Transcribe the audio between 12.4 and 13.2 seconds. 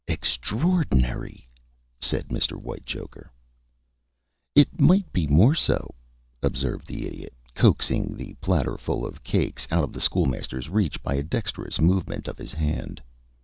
hand.